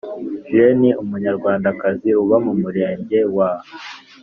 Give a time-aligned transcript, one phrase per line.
[0.51, 3.49] Jeanne Umunyarwandakazi uba mu Murenge wa